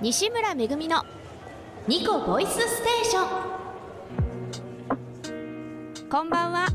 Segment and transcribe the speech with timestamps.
[0.00, 1.02] 西村めぐみの
[1.88, 3.24] ニコボイスステーショ
[6.04, 6.08] ン。
[6.08, 6.68] こんばんは。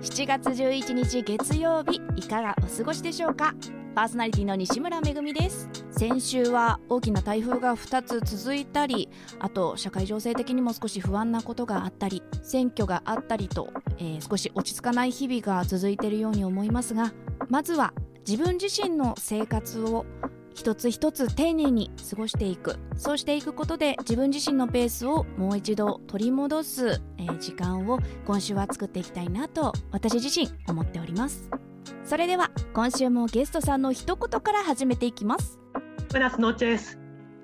[0.00, 3.54] 7月11日月曜日いかがお過ごしでしょうか？
[3.94, 5.68] パーソナリティの西村めぐみです。
[5.90, 13.68] 先週は大きな台風が2つ続いたりあと社会情勢的にも少し不安なことがあったり選挙があったりと、
[13.98, 17.12] えー、少し落ち着かない日々が続いているように思いますが
[17.50, 17.92] まずは
[18.26, 20.06] 自分自身の生活を
[20.54, 31.48] 一つ一つ丁寧に過ごしていくそうしていくことで自分自身のペースをもう一度取り戻す、えー、時間を今週は作っていきたいなと私自身思っております
[32.04, 35.62] それでは今週もゲストさんの一言から始めていきます
[36.12, 36.98] Buenas noches.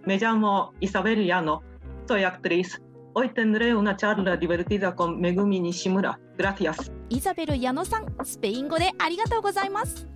[0.05, 1.63] Me llamo Isabel Llano.
[2.07, 2.83] Soy actriz.
[3.15, 6.21] Hoy tendré una charla divertida con Megumi Nishimura.
[6.37, 6.93] Gracias.
[7.09, 10.07] イザベル矢野さん、スペイン語でありがとうございます。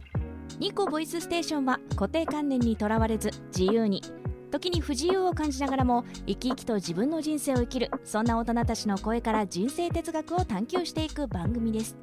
[0.59, 4.03] ニコボイスステーションは固定観念にとらわれず自由に。
[4.51, 11.97] 時に不自由を感じながらも生き生きと自分の人生を生きるそんな大人たちの声から人生哲学を探求していく番組です。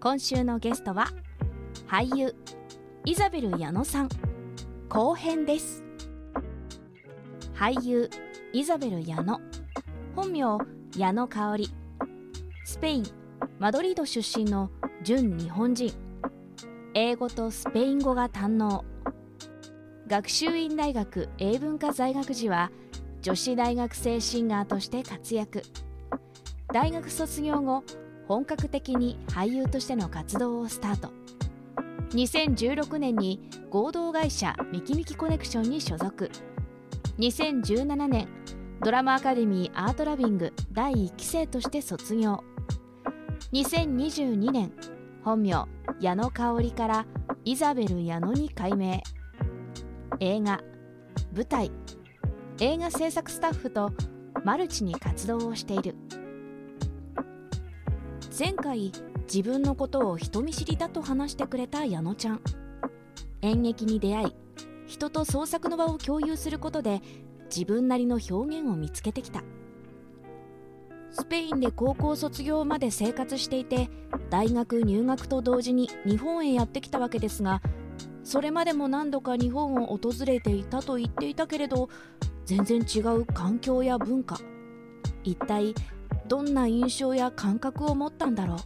[0.00, 1.08] 今週のゲストは
[1.88, 2.34] 俳優
[3.04, 4.08] イザベル矢野さん。
[4.88, 5.84] 後編です。
[7.54, 8.08] 俳優
[8.52, 9.40] イザベル矢野。
[10.14, 10.58] 本名
[10.96, 11.68] 矢野香織。
[12.64, 13.04] スペイン
[13.58, 14.70] マドリード出身の
[15.02, 16.05] 純日本人。
[16.98, 18.82] 英語とスペイン語が堪能。
[20.06, 22.70] 学習院大学英文科在学時は
[23.20, 25.60] 女子大学生シンガーとして活躍。
[26.72, 27.84] 大学卒業後
[28.26, 31.10] 本格的に俳優としての活動をスタート。
[32.12, 36.30] 2016年に合同会社ミキミキコネクションに所属。
[37.18, 38.26] 2017年
[38.82, 42.42] ドラマアカデミーアートラビング第1期生として卒業。
[43.52, 44.72] 2022年
[45.22, 47.06] 本名矢野香織から
[47.46, 49.02] イザベル矢野に改名。
[50.20, 50.60] 映画
[51.34, 51.70] 舞台。
[52.60, 53.92] 映画制作スタッフと
[54.44, 55.94] マルチに活動をしている。
[58.38, 58.92] 前回
[59.22, 62.42] 自分のことを人見知りだと話してくれた矢野ちゃん。
[63.40, 64.34] 演劇に出会い
[64.86, 67.00] 人と創作の場を共有することで
[67.44, 69.42] 自分なりの表現を見つけてきた。
[71.18, 73.88] スペインで高校卒業まで生活していて
[74.28, 77.62] 大学入学と同時に日本へやってきたわけですが
[78.22, 81.88] それまでも何度か日本を訪れていたと言っていたけれど
[82.44, 84.36] 全然違う環境や文化。
[85.24, 85.74] 一体
[86.28, 88.58] どんな印象や感覚を持ったんだろう？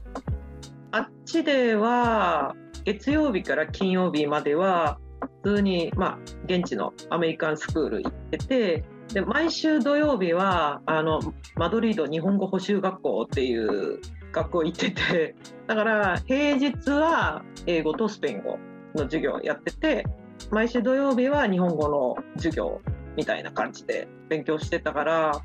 [0.91, 4.99] あっちでは月曜日から金曜日までは
[5.45, 11.21] 普通に、まあ、現地のアメリカンスクール行っててで毎週土曜日はあの
[11.57, 14.01] マドリード日本語補習学校っていう
[14.33, 15.35] 学校行ってて
[15.67, 18.59] だから平日は英語とスペイン語
[18.95, 20.07] の授業やってて
[20.51, 22.81] 毎週土曜日は日本語の授業
[23.17, 25.43] みたいな感じで勉強してたから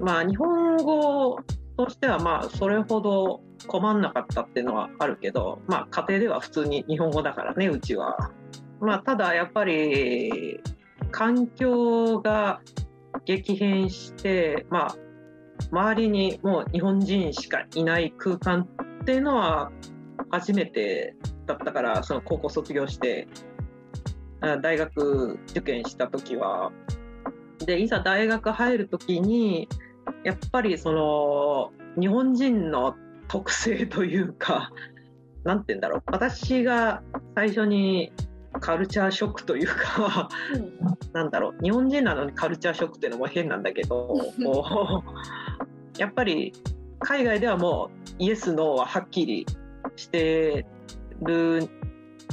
[0.00, 1.38] まあ日本語
[1.76, 8.30] としてはまあそれほど困んなかったっていうのはあるけどまあ家庭では普通に日本語だからねうちは。
[8.80, 10.60] まあただやっぱり
[11.10, 12.60] 環境が
[13.24, 14.96] 激変して、まあ、
[15.70, 18.68] 周りにもう日本人しかいない空間
[19.02, 19.70] っていうのは
[20.30, 23.28] 初めてだったからその高校卒業して
[24.62, 26.72] 大学受験した時は。
[27.64, 29.68] でいざ大学入る時に
[30.24, 32.94] やっぱりその日本人の
[33.28, 34.70] 特性というか
[35.44, 36.02] 何て言うんだろう。
[36.06, 37.02] 私が
[37.34, 38.12] 最初に
[38.60, 40.28] カルチャーショックというか
[41.12, 44.32] なんだろう日本人なのにカルチャーショックっていうのも変なんだけど
[45.98, 46.52] やっぱり
[47.00, 49.46] 海外ではもうイエス・ノーははっきり
[49.96, 50.66] して
[51.20, 51.68] る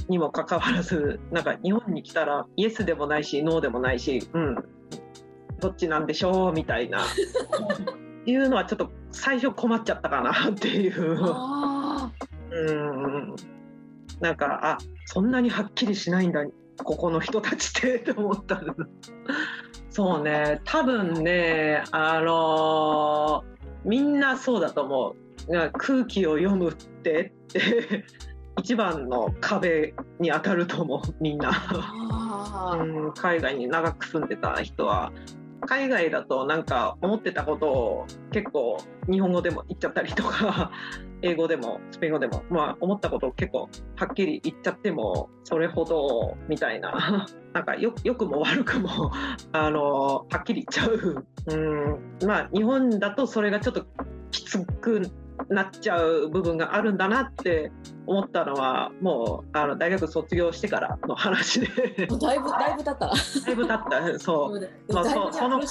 [0.07, 4.55] にもかかわらずなんか日本に来たらイエスでもないしノーでもないしうん。
[5.59, 7.05] どっちなんでしょうみたいな。
[8.25, 11.19] いうのはちょっと最初困っちゃったかなっていう。
[12.51, 13.35] うん。
[14.19, 14.77] なんかあ
[15.13, 16.45] そんなにはっきりしないんだ
[16.85, 18.63] ここの人たちってと思った
[19.89, 20.61] そうね。
[20.63, 25.15] 多分ねあのー、みんなそうだと思
[25.49, 25.71] う。
[25.73, 28.05] 空気を読むってって
[28.57, 31.51] 一番の壁に当たると思うみんな、
[32.79, 35.11] うん、海外に長く住んでた人は。
[35.67, 38.77] 海外だとなんか思ってたことを結構
[39.09, 40.71] 日本語でも言っちゃったりとか
[41.21, 47.27] 英語でもスペイン語でも、まあ、思ったことを結構はっきり言っちゃってもそれほどみたいな。
[47.53, 49.11] なんかよくも悪くも
[49.51, 52.27] あのはっきり言っちゃう、うん。
[52.27, 53.85] まあ、日本だとそれがちょっと
[54.31, 55.01] きつく
[55.49, 57.71] なっちゃう部分があるんだなって
[58.05, 61.67] 思ったのはもうあの大学卒業してからの話で。
[62.07, 63.07] だいぶだいぶ経った。
[63.07, 64.19] だいぶ経った。
[64.19, 64.93] そう。
[64.93, 65.61] まあ、そその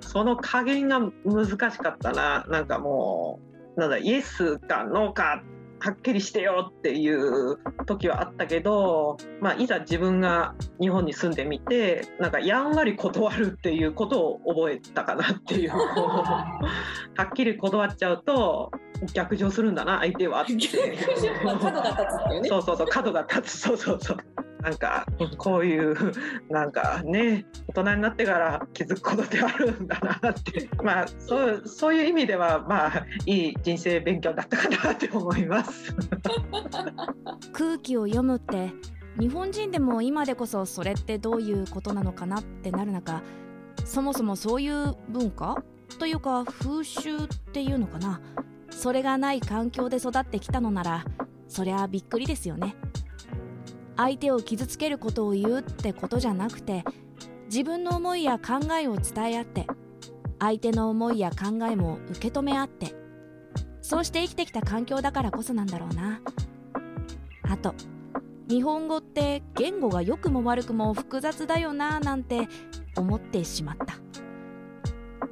[0.00, 2.44] その加減が難しかったな。
[2.48, 5.42] なんかもうなんだイエスかノーか
[5.82, 15.70] はっきりしてよっていう時はあったけど、まあ、いざ自分が日本に住んでみてなんかやんわり断るっていうことを覚えたかなっていう。
[15.72, 16.60] は
[17.24, 18.70] っきり断っちゃうと
[19.14, 20.52] 逆上するんだな相手はって。
[20.52, 22.48] 角が立つっていうね。
[22.50, 23.58] そうそうそう角が立つ。
[23.58, 24.18] そうそうそう
[24.62, 25.06] なんか
[25.38, 25.96] こういう
[26.50, 30.68] なんかね大人になってから気づくことってあるんだなって。
[30.82, 35.94] まあそうそういう意味ではまあいい人生勉強だったかなって思います。
[37.52, 38.72] 空気を読むって
[39.18, 43.22] 日本人でも今でこそそれってどういうことなのかなってなる中
[43.84, 45.62] そもそもそういう文化？
[45.98, 48.20] というか風習っていうのかな？
[48.70, 51.04] それがない環境で育ってきたのなら
[51.48, 52.74] そりゃびっくりですよね。
[54.00, 56.84] 相手を傷つけることを言うってことじゃなくて
[57.46, 59.66] 自分の思いや考えを伝え合って
[60.38, 62.94] 相手の思いや考えも受け止め合って
[63.82, 66.22] そうして生きてきた環境だからこそなんだろうな
[67.42, 67.74] あと
[68.48, 72.48] 日本語って言語が良くも悪くも複雑だよななんて
[72.96, 73.98] 思ってしまった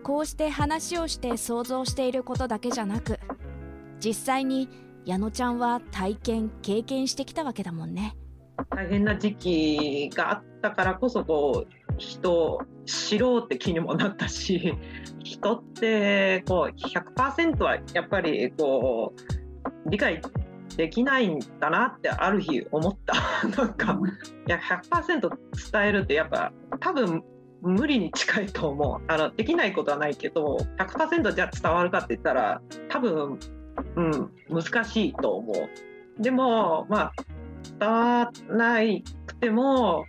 [0.02, 3.18] こうして話をして想像していることだけじゃなく
[3.98, 4.68] 実際に
[5.06, 8.14] 矢野ちゃんは体験経験してきたわけだもんね。
[8.70, 14.75] 大変な時期があったからこそこう人を知ろうって気にもなったし
[15.22, 20.20] 人ってこう100%はやっぱりこう理解
[20.76, 23.14] できないんだなってある日思った。
[23.56, 23.99] なんか
[24.46, 25.31] いや100%
[25.72, 27.25] 伝えるってやっぱ多分
[27.62, 29.04] 無理に近いと思う。
[29.08, 33.38] あのできないことはないけど100%じゃ伝わるかって言ったら多分、
[33.96, 36.22] うん、難しいと思う。
[36.22, 37.12] でもまあ
[37.78, 38.80] 伝わらな
[39.26, 40.06] くても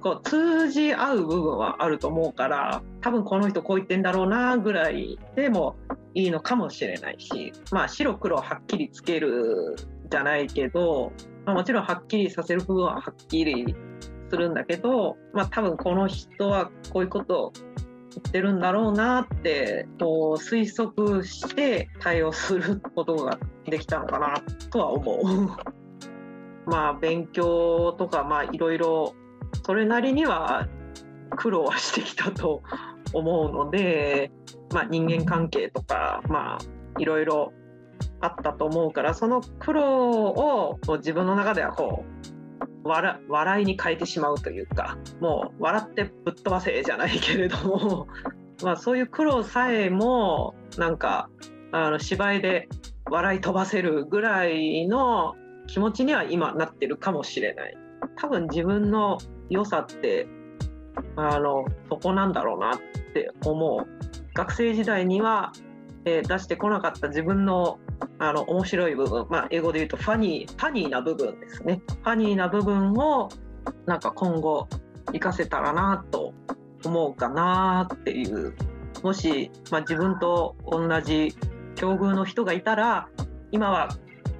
[0.00, 5.76] こう通じ合う部分はあると思うから多分この人こう言ってんだろうなぐらいでも
[6.14, 9.76] いいのかもしれないしまあ白黒はっきりつける
[10.10, 11.12] じゃないけど、
[11.44, 13.74] まあ、もちろんはっきりさせる部分ははっきり
[14.30, 24.34] するんだけど、まあ、多分この人はこういうことを言ってるんだろうなってこう推測して対応することができたのかな
[24.70, 25.79] とは思う。
[26.66, 29.14] まあ、勉強とか、まあ、いろいろ
[29.64, 30.68] それなりには
[31.36, 32.62] 苦労はしてきたと
[33.12, 34.30] 思うので、
[34.72, 36.58] まあ、人間関係とか、まあ、
[37.00, 37.52] いろいろ
[38.20, 48.08] あったと思うからその苦労を自分の中ではこう笑笑いに変えてしまうというかもう笑ってぶっ飛ばせじゃないけれども、
[48.62, 51.28] まあ、そういう苦労さえもなんか
[51.72, 52.68] あの芝居で
[53.10, 55.34] 笑い飛ばせるぐらいの
[55.70, 57.76] 気持ちには今なってるかもしれない。
[58.16, 59.18] 多分自分の
[59.50, 60.26] 良さって
[61.14, 62.78] あのそこなんだろうなっ
[63.14, 63.86] て思う。
[64.34, 65.52] 学生時代には、
[66.04, 67.78] えー、出してこなかった自分の
[68.18, 71.80] あの面白い部分、まあ、英語で言うとファニーファニーな部分ですね。
[71.86, 73.28] ファニーな部分を
[73.86, 74.68] なんか今後
[75.06, 76.34] 活かせたらなと
[76.84, 78.54] 思うかなっていう。
[79.04, 81.34] もし、まあ、自分と同じ
[81.76, 83.08] 境遇の人がいたら
[83.52, 83.88] 今は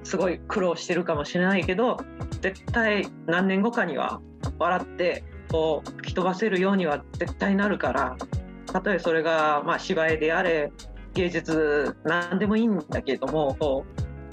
[0.03, 1.97] すごい苦労してるかもしれないけど
[2.41, 4.21] 絶対何年後かには
[4.57, 8.17] 笑ってこう吹き飛ばせるようには絶対なるから
[8.65, 10.71] たとえそれがまあ芝居であれ
[11.13, 13.85] 芸術何でもいいんだけれどもこ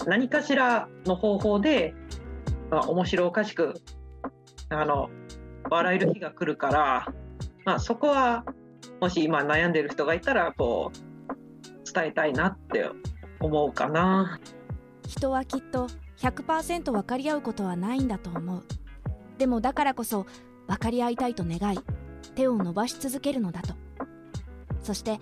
[0.05, 1.95] う何かしらの方法で、
[2.71, 3.75] まあ、面白おかしく
[4.71, 5.11] あの
[5.71, 7.07] 笑える日が来るから、
[7.65, 8.45] まあ、そこは
[9.01, 12.89] もし今悩んでる人がいたらこう伝えたいなって
[13.41, 14.39] 思うかな。
[15.09, 15.89] 人はきっと
[16.19, 18.63] 100%分かり合うことはないんだと思う。
[19.39, 20.27] でもだからこそ
[20.67, 21.79] 分かり合いたいと願い
[22.35, 23.75] 手を伸ばし続けるのだと。
[24.83, 25.19] そして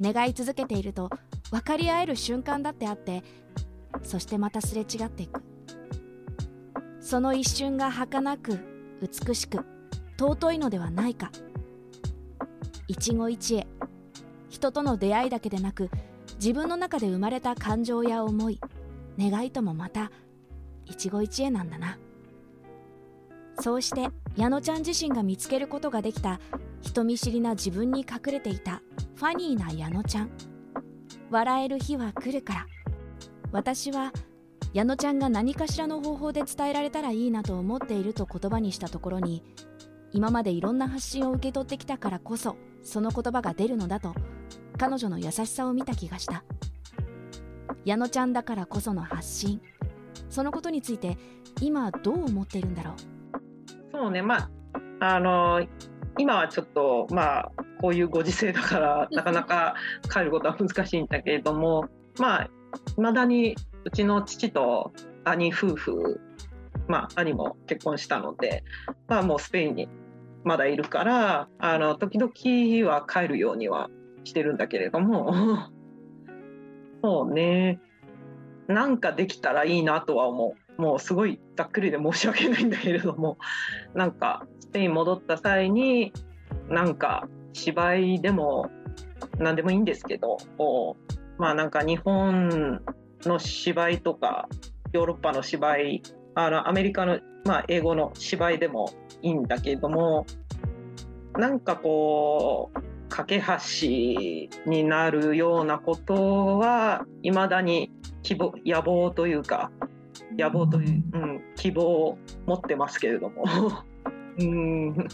[0.00, 1.10] 願い続けていると
[1.50, 3.22] 分かり合える瞬間だってあって
[4.02, 5.42] そしてまたすれ違っていく。
[7.00, 8.58] その一瞬が儚く
[9.02, 9.58] 美しく
[10.18, 11.30] 尊いのではないか。
[12.88, 13.66] 一期一会
[14.48, 15.90] 人との出会いだけでなく
[16.36, 18.58] 自分の中で生まれた感情や思い
[19.18, 20.10] 願いともまた
[20.84, 21.98] 一期一会なんだな。
[23.60, 26.40] そうして矢野ちゃん自身が見つけることができた
[26.82, 28.82] 人見知りな自分に隠れていた
[29.14, 30.30] ファニーな矢野ちゃん。
[31.30, 32.66] 笑える日は来るから。
[33.52, 34.12] 私は
[34.74, 39.42] 矢野ちゃんが何かしらの方法で伝えられたらいいなと思っていると言葉にしたところに
[40.12, 44.14] 今までいろんな発信を受け取ってきたからこそその言葉が出るのだと
[44.76, 46.44] 彼女の優しさを見た気がした。
[47.86, 49.60] 矢野ちゃんだからこその発信。
[50.28, 51.16] そのことについて
[51.62, 52.94] 今どう思っているんだろう？
[53.92, 54.22] そうね。
[54.22, 54.50] ま
[55.00, 55.64] ああの
[56.18, 59.76] 今はちょっとまあこういうご時世だから なかなか
[60.12, 61.88] 帰ることは難しいんだけれども
[62.18, 62.50] まあい
[63.00, 64.92] まだにうちの父と
[65.24, 66.20] 兄夫婦
[66.88, 68.64] まあ兄も結婚したので
[69.06, 69.88] まあもうスペインに
[70.42, 72.32] まだいるからあの時々
[72.90, 73.90] は帰るようには
[74.24, 75.70] してるんだけれども
[77.06, 77.78] そうね。
[78.66, 80.82] なんかできたらいいなとは思う。
[80.82, 83.38] もうすごいざっくりで申し訳ないんだけれども。
[83.94, 86.12] なんかスペイン戻った際に
[86.68, 88.72] なんか芝居でも
[89.38, 90.36] 何でもいいんですけど
[91.38, 92.82] まあなんか日本
[93.22, 94.48] の芝居とか
[94.92, 96.02] ヨーロッパの芝居
[96.34, 98.90] あのアメリカの、まあ、英語の芝居でも
[99.22, 100.26] いいんだけれども
[101.38, 103.88] なんかこう架け橋
[104.70, 109.70] になるようなことはいまだに希望野望というか
[110.36, 113.44] 野望という、うん、希望を持ってますけれども。
[114.38, 115.08] うん。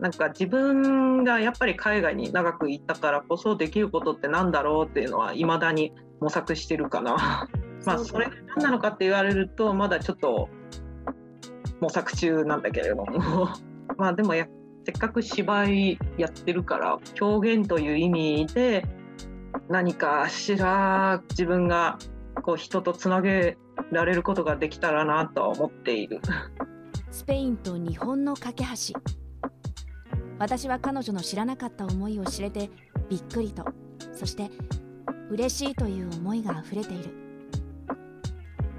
[0.00, 7.48] なんか自分がやっぱり海外に長く行ったからこそできることってなんだろうっていうのはいまだに模索してるかな。
[7.86, 10.48] まあそれが何なのかって言われるとまだちょっと
[11.80, 13.06] 模索中なんだけれども。
[13.96, 14.46] まあでもや
[14.88, 18.86] せっかく芝居やってるから表現という意味で
[19.68, 21.98] 何かしら自分が
[22.42, 23.58] こう人とつなげ
[23.92, 26.22] られることができたらなと思っている。
[27.10, 28.98] スペインと日本の架け橋。
[30.38, 32.70] 私は彼女の知らなかった思いを知れて
[33.10, 33.66] びっくりと。
[34.14, 34.50] そして
[35.28, 37.10] 嬉しいという思いがあふれている。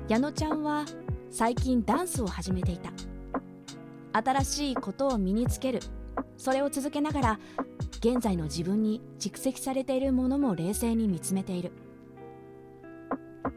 [0.07, 0.85] 矢野ちゃんは
[1.29, 2.89] 最近ダンスを始めていた。
[4.11, 5.81] 新しいことを身につける。
[6.39, 7.39] それを続けながら
[7.99, 11.71] 現在の自分に蓄積されているものも冷静に見つめている。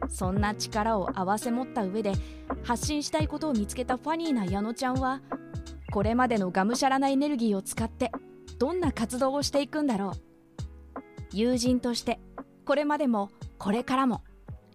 [0.09, 2.11] そんな力を併せ持った上で
[2.63, 5.21] 発信したいことを見つけたファニーな矢野ちゃんは
[5.91, 8.11] これまでのがむしゃらなエネルギーを使って
[8.59, 10.11] どんな活動をしていくんだろう。
[11.31, 12.19] 友人として
[12.65, 14.23] これまでもこれからも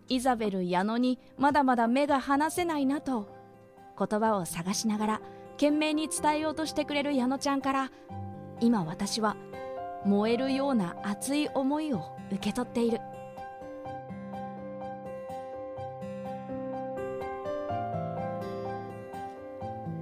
[0.08, 3.28] イザベル矢野にまだまだ目が離せないなと
[3.98, 5.20] 言葉を探しながら
[5.58, 7.90] 懸命に伝えようとしてくれる矢野ちゃんから
[8.60, 9.36] 今私は
[10.04, 13.00] 燃えるような熱い思いを受け取っている。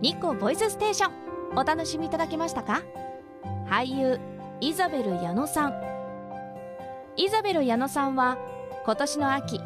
[0.03, 1.13] ニコボイスステーション
[1.57, 2.83] お楽しみいただけましたか？
[3.67, 4.21] 俳優
[4.61, 5.83] イザベル矢野さん。
[7.17, 8.37] イザベル矢野さんは
[8.85, 9.59] 今年の秋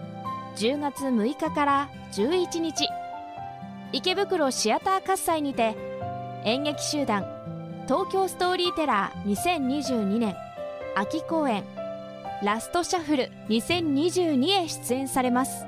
[0.54, 2.88] 10月6日から11日
[3.92, 5.76] 池袋シアター喝采にて
[6.44, 7.24] 演劇集団
[7.88, 10.36] 東京ストーリーテラー2022年
[10.94, 11.64] 秋公演
[12.42, 15.66] ラストシャッフル2022へ出演されます。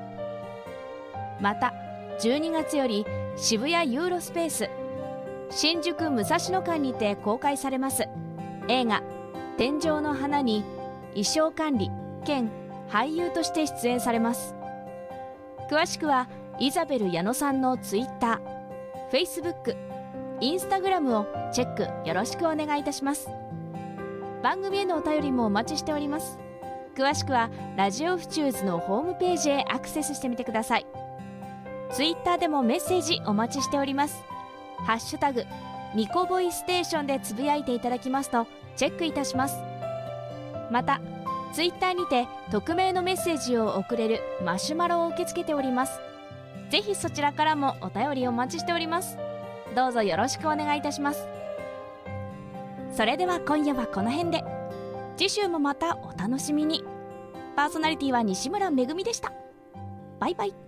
[1.41, 1.73] また
[2.21, 4.69] 12月より渋谷ユーロスペース
[5.49, 8.07] 新宿武蔵野館にて公開されます。
[8.69, 9.03] 映画
[9.57, 10.63] 「天井の花」に
[11.09, 11.91] 衣装管理
[12.25, 12.49] 兼
[12.89, 14.55] 俳優として出演されます。
[15.69, 16.27] 詳しくは
[16.59, 19.75] イザベル矢野さんのツイッター、フェイスブック、
[20.39, 23.27] インスタグラムをチェックよろしくお願いいたします。
[24.43, 26.37] 番組へのお便りもお待ちしております。
[26.95, 30.85] 詳しくはラジオフチューズのホームページへアクセスしてみてください。
[31.91, 34.23] ツイッターでもメッセージお待ちしております。
[34.85, 35.45] ハッシュタグ
[35.95, 38.45] ニコボイステーションでつぶやいていただきますと
[38.75, 39.55] チェックいたします。
[40.69, 41.01] また
[41.51, 45.99] ツイッターにて匿名のメッセージを送れるマシュマロを受け付けております。
[46.73, 49.19] ぜひそちらからもお便りお待ちしております。
[49.75, 51.27] どうぞよろしくお願いいたします。
[52.97, 54.43] それでは今夜はこの辺で。
[55.15, 56.83] 次週もまたお楽しみに。
[57.55, 59.31] パーソナリティは西村めぐみでした。
[60.19, 60.62] バイバイ。